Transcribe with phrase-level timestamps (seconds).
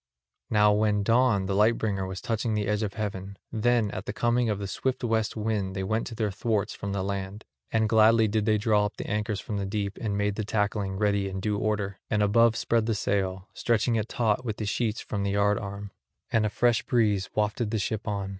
[0.49, 4.13] Now when dawn the light bringer was touching the edge of heaven, then at the
[4.13, 7.87] coming of the swift west wind they went to their thwarts from the land; and
[7.87, 11.29] gladly did they draw up the anchors from the deep and made the tackling ready
[11.29, 15.21] in due order; and above spread the sail, stretching it taut with the sheets from
[15.21, 15.91] the yard arm.
[16.31, 18.29] And a fresh breeze wafted the ship on.